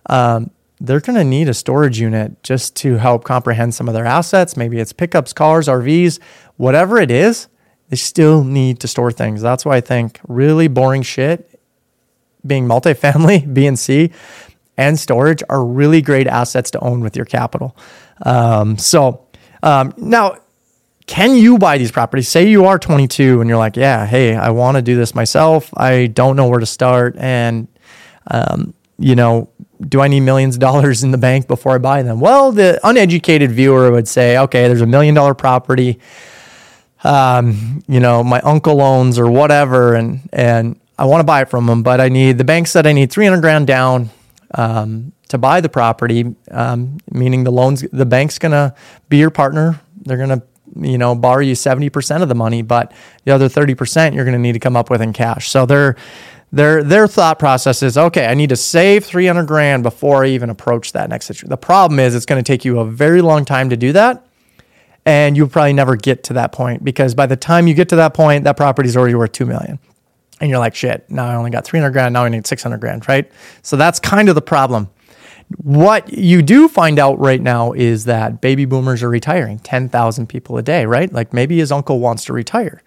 um, 0.06 0.50
they're 0.80 1.00
going 1.00 1.16
to 1.16 1.24
need 1.24 1.48
a 1.48 1.54
storage 1.54 1.98
unit 1.98 2.42
just 2.42 2.76
to 2.76 2.96
help 2.96 3.24
comprehend 3.24 3.74
some 3.74 3.88
of 3.88 3.94
their 3.94 4.04
assets. 4.04 4.56
Maybe 4.56 4.78
it's 4.78 4.92
pickups, 4.92 5.32
cars, 5.32 5.68
RVs, 5.68 6.18
whatever 6.56 6.98
it 6.98 7.10
is, 7.10 7.48
they 7.88 7.96
still 7.96 8.44
need 8.44 8.80
to 8.80 8.88
store 8.88 9.12
things. 9.12 9.42
That's 9.42 9.64
why 9.64 9.76
I 9.76 9.80
think 9.80 10.20
really 10.26 10.68
boring 10.68 11.02
shit, 11.02 11.60
being 12.46 12.66
multifamily, 12.66 13.52
B 13.54 13.66
and 13.66 13.78
C, 13.78 14.10
and 14.76 14.98
storage 14.98 15.42
are 15.48 15.64
really 15.64 16.02
great 16.02 16.26
assets 16.26 16.70
to 16.72 16.80
own 16.80 17.00
with 17.00 17.16
your 17.16 17.24
capital. 17.24 17.76
Um, 18.24 18.76
so 18.78 19.26
um, 19.62 19.94
now, 19.96 20.36
can 21.06 21.36
you 21.36 21.56
buy 21.56 21.78
these 21.78 21.92
properties? 21.92 22.28
Say 22.28 22.48
you 22.48 22.64
are 22.64 22.78
22 22.78 23.40
and 23.40 23.48
you're 23.48 23.58
like, 23.58 23.76
yeah, 23.76 24.06
hey, 24.06 24.34
I 24.34 24.50
want 24.50 24.76
to 24.76 24.82
do 24.82 24.96
this 24.96 25.14
myself. 25.14 25.70
I 25.76 26.08
don't 26.08 26.34
know 26.34 26.48
where 26.48 26.58
to 26.58 26.66
start, 26.66 27.16
and 27.16 27.68
um, 28.28 28.74
you 28.98 29.14
know, 29.14 29.48
do 29.88 30.00
I 30.00 30.08
need 30.08 30.20
millions 30.20 30.56
of 30.56 30.60
dollars 30.60 31.04
in 31.04 31.12
the 31.12 31.18
bank 31.18 31.46
before 31.46 31.74
I 31.74 31.78
buy 31.78 32.02
them? 32.02 32.18
Well, 32.18 32.50
the 32.50 32.80
uneducated 32.82 33.52
viewer 33.52 33.92
would 33.92 34.08
say, 34.08 34.36
okay, 34.38 34.66
there's 34.66 34.80
a 34.80 34.86
million 34.86 35.14
dollar 35.14 35.34
property 35.34 36.00
um, 37.04 37.82
you 37.86 38.00
know, 38.00 38.24
my 38.24 38.40
uncle 38.40 38.80
owns 38.80 39.18
or 39.18 39.30
whatever, 39.30 39.94
and 39.94 40.28
and 40.32 40.80
I 40.98 41.04
want 41.04 41.20
to 41.20 41.24
buy 41.24 41.42
it 41.42 41.48
from 41.48 41.68
him, 41.68 41.82
but 41.82 42.00
I 42.00 42.08
need 42.08 42.38
the 42.38 42.44
bank 42.44 42.66
said 42.66 42.86
I 42.86 42.92
need 42.92 43.12
300 43.12 43.40
grand 43.40 43.66
down 43.66 44.10
um, 44.54 45.12
to 45.28 45.38
buy 45.38 45.60
the 45.60 45.68
property, 45.68 46.34
um, 46.50 46.98
meaning 47.10 47.44
the 47.44 47.50
loans, 47.50 47.84
the 47.92 48.06
bank's 48.06 48.38
gonna 48.38 48.74
be 49.08 49.18
your 49.18 49.30
partner. 49.30 49.80
They're 50.02 50.16
gonna, 50.16 50.42
you 50.80 50.98
know, 50.98 51.14
borrow 51.14 51.40
you 51.40 51.54
70% 51.54 52.22
of 52.22 52.28
the 52.28 52.34
money, 52.34 52.62
but 52.62 52.92
the 53.24 53.32
other 53.32 53.48
30% 53.48 54.14
you're 54.14 54.24
gonna 54.24 54.38
need 54.38 54.52
to 54.52 54.60
come 54.60 54.76
up 54.76 54.88
with 54.88 55.02
in 55.02 55.12
cash. 55.12 55.50
So 55.50 55.66
their 55.66 55.96
their 56.52 56.82
their 56.82 57.06
thought 57.08 57.38
process 57.38 57.82
is 57.82 57.98
okay. 57.98 58.26
I 58.26 58.34
need 58.34 58.48
to 58.50 58.56
save 58.56 59.04
300 59.04 59.46
grand 59.46 59.82
before 59.82 60.24
I 60.24 60.28
even 60.28 60.48
approach 60.48 60.92
that 60.92 61.10
next 61.10 61.26
situation. 61.26 61.50
The 61.50 61.56
problem 61.56 61.98
is 61.98 62.14
it's 62.14 62.26
going 62.26 62.42
to 62.42 62.46
take 62.46 62.64
you 62.64 62.78
a 62.78 62.84
very 62.84 63.20
long 63.20 63.44
time 63.44 63.70
to 63.70 63.76
do 63.76 63.92
that 63.92 64.25
and 65.06 65.36
you'll 65.36 65.48
probably 65.48 65.72
never 65.72 65.96
get 65.96 66.24
to 66.24 66.32
that 66.34 66.52
point 66.52 66.84
because 66.84 67.14
by 67.14 67.26
the 67.26 67.36
time 67.36 67.68
you 67.68 67.74
get 67.74 67.88
to 67.90 67.96
that 67.96 68.12
point, 68.12 68.44
that 68.44 68.56
property 68.56 68.88
is 68.88 68.96
already 68.96 69.14
worth 69.14 69.32
two 69.32 69.46
million. 69.46 69.78
And 70.40 70.50
you're 70.50 70.58
like, 70.58 70.74
shit, 70.74 71.08
now 71.08 71.26
I 71.26 71.34
only 71.36 71.50
got 71.50 71.64
300 71.64 71.92
grand, 71.92 72.12
now 72.12 72.24
I 72.24 72.28
need 72.28 72.46
600 72.46 72.78
grand, 72.78 73.08
right? 73.08 73.30
So 73.62 73.76
that's 73.76 73.98
kind 73.98 74.28
of 74.28 74.34
the 74.34 74.42
problem. 74.42 74.90
What 75.62 76.12
you 76.12 76.42
do 76.42 76.68
find 76.68 76.98
out 76.98 77.18
right 77.20 77.40
now 77.40 77.72
is 77.72 78.04
that 78.06 78.40
baby 78.40 78.64
boomers 78.64 79.02
are 79.02 79.08
retiring 79.08 79.60
10,000 79.60 80.26
people 80.26 80.58
a 80.58 80.62
day, 80.62 80.84
right? 80.86 81.10
Like 81.10 81.32
maybe 81.32 81.58
his 81.58 81.70
uncle 81.70 82.00
wants 82.00 82.24
to 82.26 82.32
retire. 82.32 82.82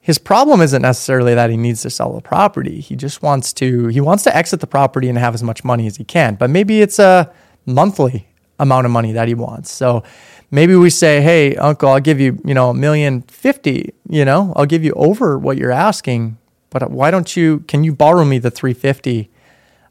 his 0.00 0.16
problem 0.16 0.62
isn't 0.62 0.80
necessarily 0.80 1.34
that 1.34 1.50
he 1.50 1.56
needs 1.58 1.82
to 1.82 1.90
sell 1.90 2.14
the 2.14 2.22
property. 2.22 2.80
He 2.80 2.96
just 2.96 3.22
wants 3.22 3.52
to 3.54 3.88
he 3.88 4.00
wants 4.00 4.24
to 4.24 4.34
exit 4.34 4.60
the 4.60 4.66
property 4.66 5.08
and 5.10 5.18
have 5.18 5.34
as 5.34 5.42
much 5.42 5.64
money 5.64 5.86
as 5.86 5.98
he 5.98 6.04
can. 6.04 6.34
But 6.34 6.48
maybe 6.48 6.80
it's 6.80 6.98
a 6.98 7.30
monthly 7.66 8.26
amount 8.58 8.86
of 8.86 8.90
money 8.90 9.12
that 9.12 9.28
he 9.28 9.34
wants. 9.34 9.70
So 9.70 10.02
maybe 10.50 10.74
we 10.74 10.90
say, 10.90 11.20
"Hey, 11.20 11.56
uncle, 11.56 11.88
I'll 11.88 12.00
give 12.00 12.20
you, 12.20 12.40
you 12.44 12.54
know, 12.54 12.70
a 12.70 12.74
million 12.74 13.22
fifty, 13.22 13.94
you 14.08 14.24
know, 14.24 14.52
I'll 14.56 14.66
give 14.66 14.84
you 14.84 14.92
over 14.94 15.38
what 15.38 15.56
you're 15.56 15.72
asking, 15.72 16.38
but 16.70 16.90
why 16.90 17.10
don't 17.10 17.36
you 17.36 17.60
can 17.60 17.84
you 17.84 17.92
borrow 17.94 18.24
me 18.24 18.38
the 18.38 18.50
350 18.50 19.30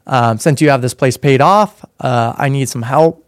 um, 0.06 0.38
since 0.38 0.60
you 0.60 0.70
have 0.70 0.82
this 0.82 0.94
place 0.94 1.16
paid 1.16 1.40
off? 1.40 1.84
Uh, 2.00 2.34
I 2.36 2.48
need 2.48 2.68
some 2.68 2.82
help 2.82 3.24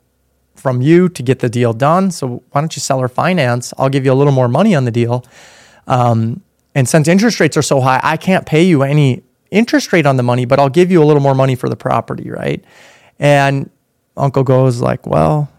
from 0.55 0.83
you 0.83 1.09
to 1.09 1.23
get 1.23 1.39
the 1.39 1.49
deal 1.49 1.73
done. 1.73 2.11
So 2.11 2.43
why 2.51 2.61
don't 2.61 2.77
you 2.77 2.81
sell 2.81 3.01
or 3.01 3.09
finance? 3.09 3.73
I'll 3.79 3.89
give 3.89 4.05
you 4.05 4.13
a 4.13 4.15
little 4.15 4.33
more 4.33 4.49
money 4.49 4.75
on 4.75 4.85
the 4.85 4.91
deal. 4.91 5.25
Um, 5.87 6.43
and 6.75 6.89
since 6.89 7.09
interest 7.09 7.41
rates 7.41 7.57
are 7.57 7.63
so 7.63 7.81
high, 7.81 8.01
I 8.03 8.17
can't 8.17 8.47
pay 8.47 8.63
you 8.63 8.83
any 8.83 9.23
interest 9.51 9.93
rate 9.93 10.07
on 10.07 10.17
the 10.17 10.23
money, 10.23 10.45
but 10.45 10.61
I'll 10.61 10.69
give 10.69 10.93
you 10.93 11.03
a 11.03 11.07
little 11.07 11.23
more 11.23 11.35
money 11.35 11.57
for 11.57 11.69
the 11.69 11.77
property, 11.77 12.31
right? 12.31 12.65
And 13.19 13.71
uncle 14.17 14.45
goes 14.45 14.81
like, 14.81 15.07
well, 15.07 15.51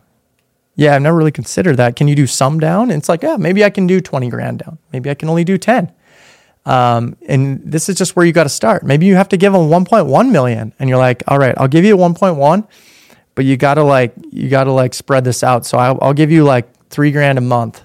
yeah, 0.81 0.95
I've 0.95 1.01
never 1.01 1.17
really 1.17 1.31
considered 1.31 1.77
that. 1.77 1.95
Can 1.95 2.07
you 2.07 2.15
do 2.15 2.27
some 2.27 2.59
down? 2.59 2.91
And 2.91 3.00
it's 3.00 3.09
like, 3.09 3.23
yeah, 3.23 3.38
maybe 3.38 3.63
I 3.63 3.69
can 3.69 3.88
do 3.88 4.01
20 4.01 4.29
grand 4.29 4.59
down. 4.59 4.77
Maybe 4.91 5.09
I 5.09 5.13
can 5.13 5.29
only 5.29 5.43
do 5.43 5.57
10. 5.57 5.91
Um, 6.65 7.15
and 7.27 7.61
this 7.63 7.89
is 7.89 7.95
just 7.95 8.15
where 8.15 8.25
you 8.25 8.31
got 8.31 8.43
to 8.43 8.50
start. 8.50 8.83
Maybe 8.83 9.05
you 9.05 9.15
have 9.15 9.29
to 9.29 9.38
give 9.38 9.53
them 9.53 9.63
1.1 9.63 10.31
million 10.31 10.73
and 10.77 10.89
you're 10.89 11.00
like, 11.00 11.23
all 11.27 11.39
right, 11.39 11.55
I'll 11.57 11.67
give 11.67 11.85
you 11.85 11.97
1.1 11.97 12.67
but 13.35 13.45
you 13.45 13.57
gotta 13.57 13.83
like 13.83 14.13
you 14.31 14.50
gotta 14.50 14.71
like 14.71 14.93
spread 14.93 15.23
this 15.23 15.43
out. 15.43 15.65
So 15.65 15.77
I'll, 15.77 15.97
I'll 16.01 16.13
give 16.13 16.31
you 16.31 16.43
like 16.43 16.71
three 16.89 17.11
grand 17.11 17.38
a 17.38 17.41
month. 17.41 17.81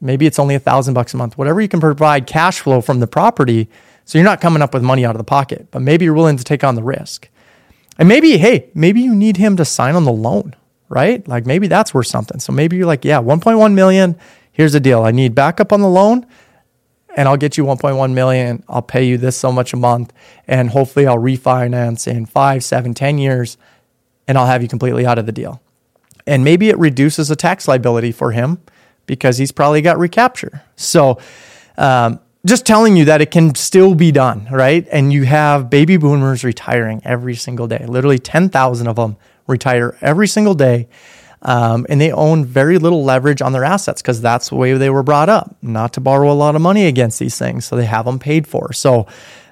Maybe 0.00 0.26
it's 0.26 0.38
only 0.38 0.54
a 0.54 0.58
thousand 0.58 0.94
bucks 0.94 1.12
a 1.12 1.16
month. 1.16 1.36
Whatever 1.36 1.60
you 1.60 1.68
can 1.68 1.80
provide 1.80 2.26
cash 2.26 2.60
flow 2.60 2.80
from 2.80 3.00
the 3.00 3.06
property, 3.06 3.68
so 4.04 4.18
you're 4.18 4.24
not 4.24 4.40
coming 4.40 4.62
up 4.62 4.72
with 4.72 4.82
money 4.82 5.04
out 5.04 5.14
of 5.14 5.18
the 5.18 5.24
pocket, 5.24 5.68
but 5.70 5.82
maybe 5.82 6.06
you're 6.06 6.14
willing 6.14 6.38
to 6.38 6.44
take 6.44 6.64
on 6.64 6.74
the 6.74 6.82
risk. 6.82 7.28
And 7.98 8.08
maybe, 8.08 8.38
hey, 8.38 8.70
maybe 8.74 9.02
you 9.02 9.14
need 9.14 9.36
him 9.36 9.56
to 9.56 9.64
sign 9.64 9.94
on 9.94 10.04
the 10.04 10.12
loan, 10.12 10.56
right? 10.90 11.26
Like 11.26 11.46
maybe 11.46 11.68
that's 11.68 11.94
worth 11.94 12.08
something. 12.08 12.40
So 12.40 12.52
maybe 12.52 12.76
you're 12.76 12.86
like, 12.86 13.04
yeah, 13.04 13.22
1.1 13.22 13.72
million. 13.72 14.18
Here's 14.52 14.72
the 14.72 14.80
deal. 14.80 15.02
I 15.04 15.12
need 15.12 15.34
backup 15.34 15.72
on 15.72 15.80
the 15.80 15.88
loan 15.88 16.26
and 17.16 17.28
I'll 17.28 17.36
get 17.36 17.56
you 17.56 17.64
1.1 17.64 18.12
million. 18.12 18.62
I'll 18.68 18.82
pay 18.82 19.04
you 19.04 19.16
this 19.16 19.36
so 19.36 19.50
much 19.50 19.72
a 19.72 19.76
month. 19.76 20.12
And 20.46 20.68
hopefully 20.68 21.06
I'll 21.06 21.16
refinance 21.16 22.06
in 22.06 22.26
five, 22.26 22.62
seven, 22.64 22.92
ten 22.92 23.16
years 23.16 23.56
and 24.28 24.36
I'll 24.36 24.46
have 24.46 24.62
you 24.62 24.68
completely 24.68 25.06
out 25.06 25.18
of 25.18 25.26
the 25.26 25.32
deal. 25.32 25.62
And 26.26 26.44
maybe 26.44 26.68
it 26.68 26.78
reduces 26.78 27.30
a 27.30 27.36
tax 27.36 27.66
liability 27.66 28.12
for 28.12 28.32
him 28.32 28.60
because 29.06 29.38
he's 29.38 29.52
probably 29.52 29.82
got 29.82 29.98
recapture. 29.98 30.62
So, 30.76 31.18
um, 31.78 32.20
just 32.46 32.64
telling 32.64 32.96
you 32.96 33.04
that 33.04 33.20
it 33.20 33.30
can 33.30 33.54
still 33.54 33.94
be 33.94 34.10
done, 34.12 34.48
right? 34.50 34.86
And 34.90 35.12
you 35.12 35.24
have 35.24 35.68
baby 35.68 35.98
boomers 35.98 36.42
retiring 36.42 37.02
every 37.04 37.34
single 37.34 37.66
day. 37.66 37.84
Literally 37.86 38.18
10,000 38.18 38.86
of 38.86 38.96
them 38.96 39.16
retire 39.50 39.96
every 40.00 40.28
single 40.28 40.54
day. 40.54 40.88
Um, 41.42 41.86
and 41.88 42.00
they 42.00 42.12
own 42.12 42.44
very 42.44 42.78
little 42.78 43.02
leverage 43.02 43.40
on 43.40 43.52
their 43.52 43.64
assets 43.64 44.02
because 44.02 44.20
that's 44.20 44.50
the 44.50 44.56
way 44.56 44.74
they 44.74 44.90
were 44.90 45.02
brought 45.02 45.30
up, 45.30 45.56
not 45.62 45.94
to 45.94 46.00
borrow 46.00 46.30
a 46.30 46.34
lot 46.34 46.54
of 46.54 46.60
money 46.60 46.86
against 46.86 47.18
these 47.18 47.38
things. 47.38 47.64
So 47.64 47.76
they 47.76 47.86
have 47.86 48.04
them 48.04 48.18
paid 48.18 48.46
for. 48.46 48.72
So, 48.72 49.06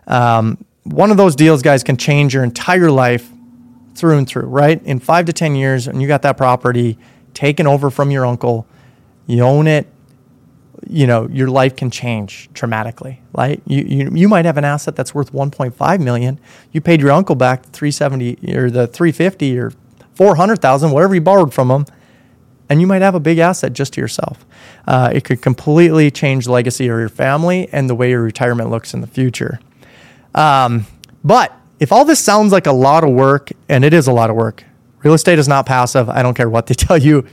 um, 0.07 0.59
one 0.85 1.11
of 1.11 1.17
those 1.17 1.37
deals, 1.37 1.63
guys, 1.63 1.83
can 1.83 1.97
change 1.97 2.35
your 2.35 2.45
entire 2.45 2.91
life 2.91 3.31
through 3.95 4.19
and 4.19 4.27
through, 4.27 4.47
right? 4.47 4.83
In 4.85 5.01
five 5.01 5.27
to 5.27 5.33
10 5.33 5.55
years, 5.55 5.87
and 5.87 6.01
you 6.01 6.09
got 6.09 6.23
that 6.23 6.37
property 6.37 6.99
taken 7.35 7.67
over 7.67 7.91
from 7.91 8.11
your 8.11 8.25
uncle, 8.25 8.67
you 9.27 9.43
own 9.43 9.67
it, 9.67 9.87
you 10.89 11.07
know, 11.07 11.29
your 11.29 11.49
life 11.49 11.77
can 11.77 11.91
change 11.91 12.49
dramatically, 12.53 13.21
right? 13.33 13.61
You, 13.67 13.83
you, 13.83 14.11
you 14.15 14.29
might 14.29 14.45
have 14.45 14.57
an 14.57 14.65
asset 14.65 14.97
that's 14.97 15.15
worth 15.15 15.33
1.5 15.33 16.01
million. 16.01 16.41
You 16.73 16.81
paid 16.81 17.01
your 17.01 17.11
uncle 17.11 17.35
back 17.35 17.65
370 17.65 18.55
or 18.57 18.71
the 18.71 18.87
350 18.87 19.59
or 19.59 19.73
400,000, 20.19 20.91
whatever 20.91 21.15
you 21.15 21.21
borrowed 21.21 21.55
from 21.55 21.69
them, 21.69 21.87
and 22.69 22.81
you 22.81 22.89
might 22.89 23.03
have 23.03 23.15
a 23.15 23.21
big 23.21 23.39
asset 23.39 23.73
just 23.73 23.93
to 23.93 24.01
yourself. 24.01 24.45
Uh, 24.87 25.11
it 25.15 25.23
could 25.23 25.41
completely 25.41 26.11
change 26.11 26.47
the 26.47 26.53
legacy 26.53 26.89
of 26.89 26.99
your 26.99 27.09
family 27.09 27.69
and 27.71 27.89
the 27.89 27.95
way 27.95 28.11
your 28.11 28.23
retirement 28.23 28.69
looks 28.69 28.93
in 28.93 29.01
the 29.01 29.07
future. 29.07 29.61
Um, 30.35 30.87
but 31.23 31.57
if 31.79 31.93
all 31.93 32.05
this 32.05 32.19
sounds 32.19 32.51
like 32.51 32.67
a 32.67 32.73
lot 32.73 33.05
of 33.05 33.11
work, 33.11 33.51
and 33.69 33.85
it 33.85 33.95
is 33.95 34.09
a 34.09 34.13
lot 34.13 34.29
of 34.29 34.35
work, 34.35 34.65
real 35.05 35.15
estate 35.15 35.39
is 35.39 35.47
not 35.47 35.67
passive. 35.67 36.09
I 36.09 36.23
don't 36.23 36.35
care 36.35 36.51
what 36.51 36.67
they 36.67 36.75
tell 36.75 36.99
you. 36.99 37.25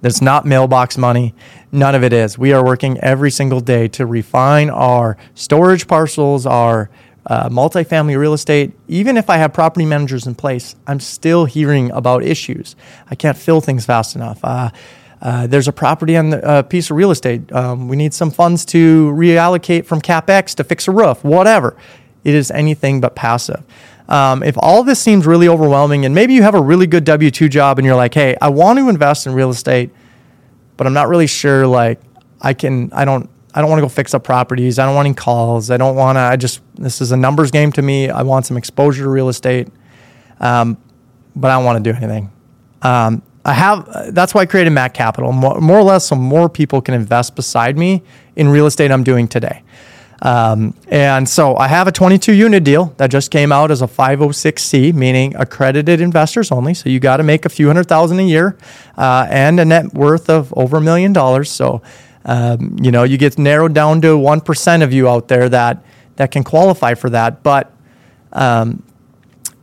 There's 0.00 0.22
not 0.22 0.46
mailbox 0.46 0.96
money. 0.96 1.34
None 1.72 1.96
of 1.96 2.04
it 2.04 2.12
is. 2.12 2.38
We 2.38 2.52
are 2.52 2.64
working 2.64 2.98
every 2.98 3.32
single 3.32 3.60
day 3.60 3.88
to 3.88 4.06
refine 4.06 4.70
our 4.70 5.16
storage 5.34 5.88
parcels, 5.88 6.46
our 6.46 6.88
uh, 7.26 7.48
multifamily 7.48 8.16
real 8.16 8.32
estate. 8.32 8.72
Even 8.88 9.16
if 9.16 9.28
I 9.28 9.36
have 9.36 9.52
property 9.52 9.84
managers 9.84 10.26
in 10.26 10.34
place, 10.34 10.76
I'm 10.86 11.00
still 11.00 11.44
hearing 11.44 11.90
about 11.90 12.22
issues. 12.22 12.76
I 13.10 13.14
can't 13.14 13.36
fill 13.36 13.60
things 13.60 13.84
fast 13.84 14.14
enough. 14.14 14.40
Uh, 14.44 14.70
uh, 15.20 15.46
there's 15.46 15.66
a 15.66 15.72
property 15.72 16.16
on 16.16 16.34
a 16.34 16.36
uh, 16.36 16.62
piece 16.62 16.90
of 16.90 16.96
real 16.96 17.10
estate. 17.10 17.50
Um, 17.52 17.88
we 17.88 17.96
need 17.96 18.14
some 18.14 18.30
funds 18.30 18.64
to 18.66 19.10
reallocate 19.12 19.86
from 19.86 20.00
capex 20.00 20.54
to 20.56 20.64
fix 20.64 20.86
a 20.88 20.92
roof, 20.92 21.24
whatever. 21.24 21.76
It 22.22 22.34
is 22.34 22.50
anything 22.50 23.00
but 23.00 23.14
passive. 23.14 23.64
Um, 24.08 24.42
if 24.42 24.56
all 24.58 24.84
this 24.84 25.00
seems 25.00 25.26
really 25.26 25.48
overwhelming, 25.48 26.04
and 26.04 26.14
maybe 26.14 26.34
you 26.34 26.42
have 26.42 26.54
a 26.54 26.60
really 26.60 26.86
good 26.86 27.04
W 27.04 27.30
2 27.30 27.48
job 27.48 27.78
and 27.78 27.86
you're 27.86 27.96
like, 27.96 28.14
hey, 28.14 28.36
I 28.40 28.50
want 28.50 28.78
to 28.78 28.88
invest 28.88 29.26
in 29.26 29.32
real 29.32 29.50
estate, 29.50 29.90
but 30.76 30.86
I'm 30.86 30.92
not 30.92 31.08
really 31.08 31.26
sure, 31.26 31.66
like, 31.66 32.00
I 32.40 32.52
can, 32.52 32.92
I 32.92 33.04
don't, 33.04 33.28
I 33.56 33.60
don't 33.62 33.70
want 33.70 33.78
to 33.78 33.84
go 33.84 33.88
fix 33.88 34.12
up 34.12 34.22
properties. 34.22 34.78
I 34.78 34.84
don't 34.84 34.94
want 34.94 35.06
any 35.06 35.14
calls. 35.14 35.70
I 35.70 35.78
don't 35.78 35.96
want 35.96 36.16
to, 36.16 36.20
I 36.20 36.36
just, 36.36 36.60
this 36.74 37.00
is 37.00 37.10
a 37.10 37.16
numbers 37.16 37.50
game 37.50 37.72
to 37.72 37.82
me. 37.82 38.10
I 38.10 38.22
want 38.22 38.44
some 38.44 38.58
exposure 38.58 39.04
to 39.04 39.08
real 39.08 39.30
estate, 39.30 39.68
um, 40.40 40.76
but 41.34 41.50
I 41.50 41.54
don't 41.54 41.64
want 41.64 41.82
to 41.82 41.92
do 41.92 41.96
anything. 41.96 42.30
Um, 42.82 43.22
I 43.46 43.54
have, 43.54 44.14
that's 44.14 44.34
why 44.34 44.42
I 44.42 44.46
created 44.46 44.70
MAK 44.70 44.92
Capital, 44.92 45.32
more, 45.32 45.58
more 45.58 45.78
or 45.78 45.82
less, 45.82 46.04
so 46.06 46.16
more 46.16 46.50
people 46.50 46.82
can 46.82 46.92
invest 46.92 47.34
beside 47.34 47.78
me 47.78 48.02
in 48.36 48.48
real 48.48 48.66
estate 48.66 48.90
I'm 48.90 49.04
doing 49.04 49.26
today. 49.26 49.62
Um, 50.22 50.74
and 50.88 51.28
so 51.28 51.56
I 51.56 51.68
have 51.68 51.88
a 51.88 51.92
22 51.92 52.32
unit 52.32 52.64
deal 52.64 52.94
that 52.96 53.10
just 53.10 53.30
came 53.30 53.52
out 53.52 53.70
as 53.70 53.82
a 53.82 53.86
506C, 53.86 54.92
meaning 54.94 55.34
accredited 55.36 56.00
investors 56.00 56.50
only. 56.50 56.74
So 56.74 56.88
you 56.88 57.00
got 57.00 57.18
to 57.18 57.22
make 57.22 57.44
a 57.44 57.48
few 57.48 57.66
hundred 57.66 57.88
thousand 57.88 58.18
a 58.20 58.22
year 58.22 58.56
uh, 58.96 59.26
and 59.30 59.60
a 59.60 59.64
net 59.64 59.94
worth 59.94 60.28
of 60.28 60.52
over 60.56 60.78
a 60.78 60.80
million 60.80 61.12
dollars. 61.12 61.50
So, 61.50 61.82
um, 62.26 62.76
you 62.80 62.90
know, 62.90 63.04
you 63.04 63.16
get 63.16 63.38
narrowed 63.38 63.72
down 63.72 64.00
to 64.02 64.08
1% 64.18 64.82
of 64.82 64.92
you 64.92 65.08
out 65.08 65.28
there 65.28 65.48
that, 65.48 65.82
that 66.16 66.30
can 66.30 66.44
qualify 66.44 66.94
for 66.94 67.08
that. 67.10 67.42
But 67.42 67.72
um, 68.32 68.82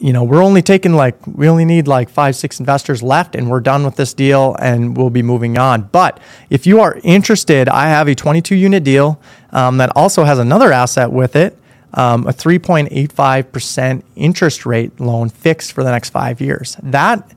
you 0.03 0.11
know, 0.11 0.23
we're 0.25 0.43
only 0.43 0.61
taking 0.61 0.93
like, 0.93 1.15
we 1.25 1.47
only 1.47 1.63
need 1.63 1.87
like 1.87 2.09
five, 2.09 2.35
six 2.35 2.59
investors 2.59 3.01
left 3.01 3.35
and 3.35 3.49
we're 3.49 3.61
done 3.61 3.85
with 3.85 3.95
this 3.95 4.13
deal 4.13 4.53
and 4.59 4.97
we'll 4.97 5.09
be 5.09 5.21
moving 5.21 5.57
on. 5.57 5.83
But 5.83 6.19
if 6.49 6.67
you 6.67 6.81
are 6.81 6.99
interested, 7.03 7.69
I 7.69 7.87
have 7.87 8.09
a 8.09 8.15
22 8.15 8.53
unit 8.53 8.83
deal 8.83 9.21
um, 9.51 9.77
that 9.77 9.91
also 9.95 10.25
has 10.25 10.39
another 10.39 10.73
asset 10.73 11.11
with 11.11 11.37
it. 11.37 11.57
Um, 11.93 12.27
a 12.27 12.33
3.85% 12.33 14.03
interest 14.15 14.65
rate 14.65 14.99
loan 14.99 15.29
fixed 15.29 15.71
for 15.71 15.83
the 15.85 15.91
next 15.91 16.09
five 16.09 16.41
years. 16.41 16.75
That 16.83 17.31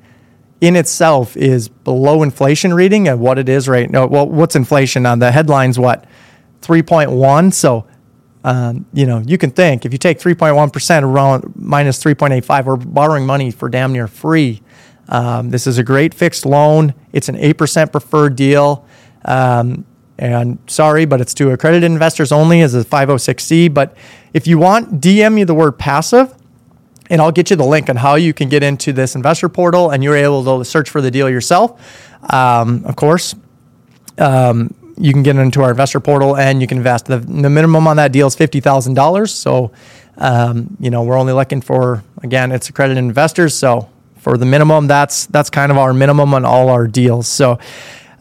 in 0.60 0.76
itself 0.76 1.36
is 1.36 1.68
below 1.68 2.22
inflation 2.22 2.72
reading 2.72 3.08
of 3.08 3.20
what 3.20 3.38
it 3.38 3.48
is 3.48 3.68
right 3.68 3.90
now. 3.90 4.06
Well, 4.06 4.28
what's 4.28 4.56
inflation 4.56 5.06
on 5.06 5.18
the 5.18 5.32
headlines? 5.32 5.78
What 5.78 6.04
3.1? 6.62 7.52
So 7.52 7.86
um, 8.46 8.86
you 8.92 9.06
know, 9.06 9.18
you 9.26 9.38
can 9.38 9.50
think 9.50 9.84
if 9.84 9.92
you 9.92 9.98
take 9.98 10.20
3.1% 10.20 11.02
around 11.02 11.52
minus 11.56 12.02
3.85, 12.02 12.64
we're 12.64 12.76
borrowing 12.76 13.26
money 13.26 13.50
for 13.50 13.68
damn 13.68 13.92
near 13.92 14.06
free. 14.06 14.62
Um, 15.08 15.50
this 15.50 15.66
is 15.66 15.78
a 15.78 15.82
great 15.82 16.14
fixed 16.14 16.46
loan. 16.46 16.94
It's 17.12 17.28
an 17.28 17.34
8% 17.36 17.90
preferred 17.90 18.36
deal. 18.36 18.86
Um, 19.24 19.84
and 20.16 20.60
sorry, 20.68 21.06
but 21.06 21.20
it's 21.20 21.34
to 21.34 21.50
accredited 21.50 21.90
investors 21.90 22.30
only 22.30 22.60
as 22.60 22.72
a 22.76 22.84
506C. 22.84 23.74
But 23.74 23.96
if 24.32 24.46
you 24.46 24.58
want, 24.58 25.00
DM 25.00 25.34
me 25.34 25.42
the 25.42 25.52
word 25.52 25.72
passive 25.72 26.32
and 27.10 27.20
I'll 27.20 27.32
get 27.32 27.50
you 27.50 27.56
the 27.56 27.64
link 27.64 27.88
on 27.88 27.96
how 27.96 28.14
you 28.16 28.32
can 28.32 28.48
get 28.48 28.62
into 28.62 28.92
this 28.92 29.14
investor 29.14 29.48
portal 29.48 29.90
and 29.90 30.02
you're 30.02 30.16
able 30.16 30.44
to 30.58 30.64
search 30.64 30.90
for 30.90 31.00
the 31.00 31.10
deal 31.10 31.28
yourself. 31.28 31.80
Um, 32.32 32.84
of 32.84 32.96
course, 32.96 33.34
um, 34.18 34.74
you 34.98 35.12
can 35.12 35.22
get 35.22 35.36
into 35.36 35.62
our 35.62 35.70
investor 35.70 36.00
portal 36.00 36.36
and 36.36 36.60
you 36.60 36.66
can 36.66 36.78
invest. 36.78 37.06
The, 37.06 37.18
the 37.18 37.50
minimum 37.50 37.86
on 37.86 37.96
that 37.96 38.12
deal 38.12 38.26
is 38.26 38.34
fifty 38.34 38.60
thousand 38.60 38.94
dollars. 38.94 39.32
So, 39.32 39.72
um, 40.16 40.76
you 40.80 40.90
know, 40.90 41.02
we're 41.02 41.18
only 41.18 41.32
looking 41.32 41.60
for 41.60 42.02
again, 42.22 42.52
it's 42.52 42.68
accredited 42.68 42.98
investors. 42.98 43.54
So 43.54 43.88
for 44.16 44.38
the 44.38 44.46
minimum, 44.46 44.86
that's 44.86 45.26
that's 45.26 45.50
kind 45.50 45.70
of 45.70 45.78
our 45.78 45.92
minimum 45.92 46.34
on 46.34 46.44
all 46.44 46.68
our 46.68 46.86
deals. 46.86 47.28
So. 47.28 47.58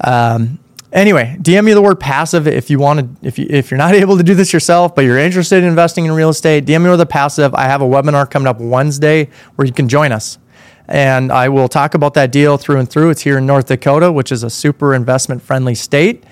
Um, 0.02 0.60
anyway, 0.96 1.38
DM 1.42 1.66
me 1.66 1.74
the 1.74 1.82
word 1.82 2.00
passive 2.00 2.48
if 2.48 2.70
you 2.70 2.80
want 2.80 3.22
to. 3.22 3.28
If 3.28 3.38
you 3.38 3.46
if 3.50 3.70
you're 3.70 3.78
not 3.78 3.94
able 4.04 4.18
to 4.18 4.24
do 4.24 4.34
this 4.34 4.54
yourself, 4.54 4.96
but 4.96 5.06
you're 5.06 5.20
interested 5.20 5.60
in 5.60 5.66
investing 5.66 6.06
in 6.06 6.12
real 6.14 6.30
estate, 6.30 6.66
DM 6.66 6.84
me 6.90 6.98
the 6.98 7.06
passive. 7.06 7.54
I 7.54 7.66
have 7.66 7.82
a 7.82 7.86
webinar 7.86 8.30
coming 8.30 8.48
up 8.48 8.60
Wednesday 8.60 9.30
where 9.56 9.68
you 9.68 9.74
can 9.74 9.88
join 9.88 10.12
us, 10.12 10.40
and 10.88 11.32
I 11.32 11.50
will 11.50 11.68
talk 11.68 11.94
about 11.94 12.16
that 12.16 12.32
deal 12.32 12.58
through 12.58 12.80
and 12.80 12.90
through. 12.90 13.12
It's 13.12 13.22
here 13.22 13.38
in 13.38 13.46
North 13.46 13.68
Dakota, 13.68 14.12
which 14.12 14.32
is 14.32 14.44
a 14.44 14.50
super 14.50 14.96
investment 14.96 15.42
friendly 15.44 15.76
state. 15.76 16.24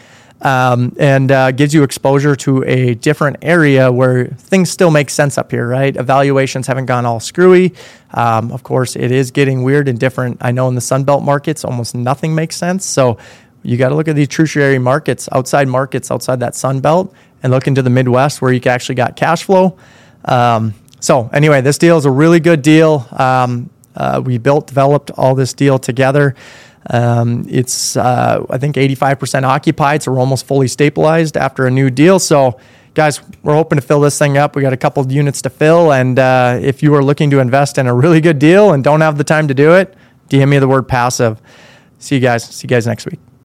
um, 0.44 0.94
and 1.00 1.32
uh, 1.32 1.52
gives 1.52 1.74
you 1.74 1.84
exposure 1.84 2.36
to 2.36 2.64
a 2.66 2.96
different 2.96 3.38
area 3.42 3.92
where 3.92 4.28
things 4.28 4.70
still 4.70 4.92
make 4.92 5.10
sense 5.10 5.38
up 5.38 5.52
here, 5.52 5.68
right? 5.68 5.96
Evaluations 5.96 6.68
haven't 6.68 6.86
gone 6.86 7.06
all 7.06 7.20
screwy. 7.20 7.74
Um, 8.14 8.52
of 8.52 8.64
course, 8.64 8.96
it 8.96 9.12
is 9.12 9.32
getting 9.32 9.64
weird 9.64 9.88
and 9.88 9.98
different. 9.98 10.38
I 10.42 10.52
know 10.52 10.68
in 10.68 10.76
the 10.76 10.82
Sunbelt 10.82 11.24
markets, 11.24 11.64
almost 11.64 11.96
nothing 11.96 12.36
makes 12.36 12.58
sense. 12.58 12.86
So 12.86 13.18
you 13.64 13.78
got 13.78 13.90
to 13.90 13.96
look 13.96 14.08
at 14.08 14.16
these 14.16 14.28
tertiary 14.28 14.80
markets, 14.80 15.30
outside 15.32 15.68
markets, 15.68 16.12
outside 16.12 16.40
that 16.42 16.56
Sun 16.56 16.82
Belt, 16.82 17.14
and 17.42 17.52
look 17.52 17.68
into 17.68 17.82
the 17.82 17.90
Midwest 17.90 18.42
where 18.42 18.52
you 18.52 18.62
actually 18.66 18.96
got 18.96 19.16
cash 19.16 19.44
flow. 19.44 19.78
Um, 20.26 20.74
so 21.00 21.30
anyway, 21.34 21.62
this 21.62 21.78
deal 21.78 21.98
is 21.98 22.06
a 22.06 22.12
really 22.12 22.40
good 22.40 22.62
deal. 22.62 23.08
Um, 23.12 23.70
uh, 23.96 24.22
we 24.24 24.38
built, 24.38 24.68
developed 24.68 25.12
all 25.12 25.36
this 25.36 25.54
deal 25.54 25.80
together. 25.80 26.36
Um, 26.90 27.46
it's, 27.50 27.96
uh, 27.96 28.46
I 28.50 28.58
think, 28.58 28.76
85% 28.76 29.44
occupied, 29.44 30.04
so 30.04 30.12
we're 30.12 30.20
almost 30.20 30.46
fully 30.46 30.68
stabilized 30.68 31.38
after 31.38 31.66
a 31.66 31.72
new 31.72 31.90
deal. 31.90 32.20
So, 32.20 32.60
guys, 32.94 33.22
we're 33.44 33.54
hoping 33.54 33.78
to 33.78 33.82
fill 33.82 34.02
this 34.02 34.18
thing 34.18 34.38
up. 34.38 34.56
We 34.56 34.62
got 34.62 34.74
a 34.74 34.78
couple 34.78 35.04
of 35.04 35.12
units 35.12 35.42
to 35.44 35.50
fill, 35.50 35.94
and 35.94 36.20
uh, 36.20 36.60
if 36.62 36.84
you 36.84 36.94
are 36.96 37.04
looking 37.04 37.30
to 37.30 37.40
invest 37.40 37.78
in 37.78 37.88
a 37.88 37.94
really 37.94 38.20
good 38.20 38.40
deal 38.40 38.74
and 38.74 38.84
don't 38.84 39.02
have 39.02 39.18
the 39.18 39.24
time 39.24 39.48
to 39.48 39.54
do 39.54 39.74
it, 39.74 39.96
DM 40.30 40.50
me 40.50 40.60
the 40.60 40.68
word 40.68 40.88
passive. 40.88 41.40
See 42.00 42.16
you 42.16 42.22
guys. 42.22 42.44
See 42.44 42.66
you 42.66 42.70
guys 42.70 42.86
next 42.86 43.06
week. 43.06 43.33